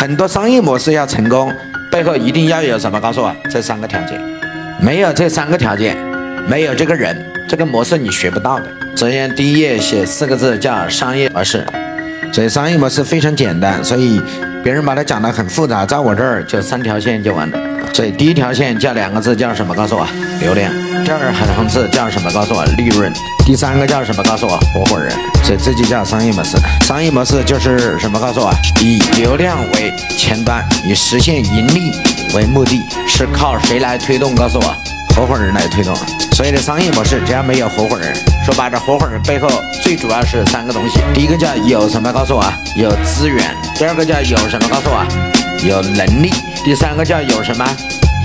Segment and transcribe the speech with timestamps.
[0.00, 1.52] 很多商业模式要成功，
[1.90, 2.98] 背后一定要有什么？
[2.98, 4.18] 告诉我，这三个条件，
[4.80, 5.94] 没有这三个条件，
[6.48, 8.64] 没有这个人，这个模式你学不到的。
[8.96, 11.66] 首先，第一页写四个字叫商业模式，
[12.32, 14.18] 所以商业模式非常简单，所以
[14.64, 17.69] 别人把它讲得很复杂，在我这儿就三条线就完了。
[17.92, 19.74] 所以第一条线叫两个字叫什么？
[19.74, 20.06] 告诉我，
[20.40, 20.72] 流量。
[21.04, 22.30] 第二行字叫什么？
[22.30, 23.12] 告诉我，利润。
[23.44, 24.22] 第三个叫什么？
[24.22, 25.12] 告诉我，合伙人。
[25.42, 26.56] 所以这就叫商业模式。
[26.86, 28.18] 商业模式就是什么？
[28.18, 31.92] 告诉我，以流量为前端，以实现盈利
[32.34, 34.34] 为目的，是靠谁来推动？
[34.34, 34.74] 告诉我，
[35.16, 35.94] 合伙人来推动。
[36.32, 38.14] 所以的商业模式只要没有合伙人，
[38.46, 39.48] 说白了，合伙人背后
[39.82, 41.00] 最主要是三个东西。
[41.12, 42.10] 第一个叫有什么？
[42.12, 42.44] 告诉我，
[42.76, 43.54] 有资源。
[43.76, 44.68] 第二个叫有什么？
[44.68, 45.04] 告诉我，
[45.66, 46.30] 有能力。
[46.64, 47.66] 第三个叫有什么？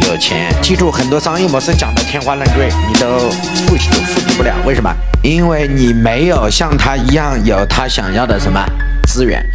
[0.07, 0.53] 有钱。
[0.61, 3.29] 记住，很多商业模式讲的天花乱坠，你都
[3.67, 4.55] 复习都复习不了。
[4.65, 4.93] 为什么？
[5.23, 8.63] 因为你没有像他一样有他想要的什么
[9.07, 9.45] 资源。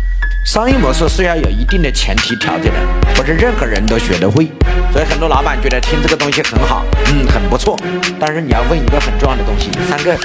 [0.44, 2.78] 商业模式是要有一定的前提条件的，
[3.14, 4.50] 不是任何人都学得会。
[4.92, 7.78] 所以很多老板觉得听这个东西很好，嗯，很不错。
[8.18, 10.16] 但是你要问一个很重要的东西：三个，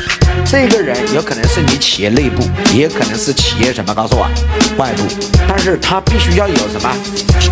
[0.46, 2.42] 这个人有可能是你企业内部，
[2.74, 3.94] 也可能是企业什么？
[3.94, 4.28] 告诉我，
[4.78, 5.04] 外部。
[5.48, 6.90] 但是他必须要有什么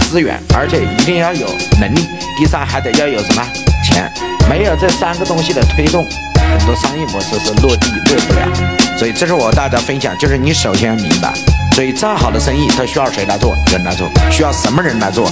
[0.09, 1.47] 资源，而且一定要有
[1.79, 2.07] 能力。
[2.39, 3.45] 第三还得要有什么
[3.83, 4.11] 钱？
[4.49, 8.97] 没有这三个东西的推动，很多商业模式是落地落不了。
[8.97, 11.33] 所以这是我大家分享，就是你首先要明白，
[11.73, 13.55] 所以再好的生意，它需要谁来做？
[13.71, 14.07] 人来做。
[14.31, 15.27] 需要什么人来做？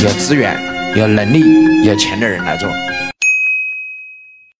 [0.00, 0.56] 有资源、
[0.94, 1.42] 有能力、
[1.82, 2.70] 有钱的人来做。